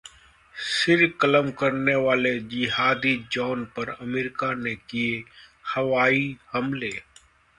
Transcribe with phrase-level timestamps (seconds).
[0.55, 5.23] सिर कलम करने वाले जिहादी जॉन पर अमेरिका ने किए
[5.75, 6.91] हवाई हमले